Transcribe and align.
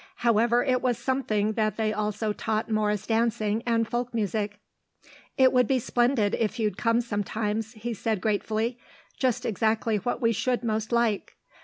However, 0.25 0.63
it 0.63 0.81
was 0.81 0.97
something 0.97 1.53
that 1.53 1.77
they 1.77 1.93
also 1.93 2.33
taught 2.33 2.71
morris 2.71 3.05
dancing 3.05 3.61
and 3.67 3.87
folk 3.87 4.15
music. 4.15 4.59
"It 5.37 5.53
would 5.53 5.67
be 5.67 5.77
splendid 5.77 6.33
if 6.39 6.57
you'd 6.57 6.75
come 6.75 7.01
sometimes," 7.01 7.73
he 7.73 7.93
said, 7.93 8.19
gratefully. 8.19 8.79
"Just 9.19 9.45
exactly 9.45 9.97
what 9.97 10.19
we 10.19 10.31
should 10.31 10.63
most 10.63 10.91
like. 10.91 11.35